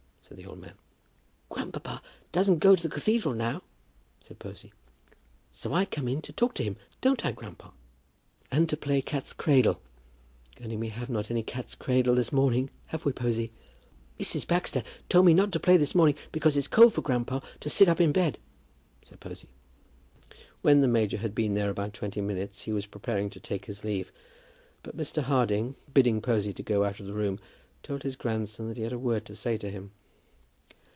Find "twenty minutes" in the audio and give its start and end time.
21.91-22.61